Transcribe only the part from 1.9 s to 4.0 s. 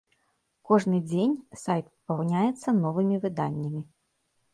папаўняецца новымі выданнямі.